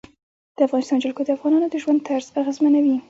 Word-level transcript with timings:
د 0.55 0.57
افغانستان 0.67 0.97
جلکو 1.03 1.21
د 1.25 1.29
افغانانو 1.37 1.67
د 1.69 1.75
ژوند 1.83 1.99
طرز 2.07 2.27
اغېزمنوي. 2.41 2.95